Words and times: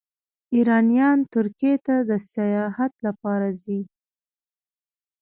ایرانیان 0.55 1.17
ترکیې 1.33 1.73
ته 1.85 1.95
د 2.09 2.11
سیاحت 2.31 2.93
لپاره 3.05 3.47
ځي. 3.61 3.79